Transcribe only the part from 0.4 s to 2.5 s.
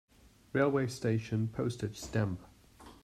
Railway station Postage stamp.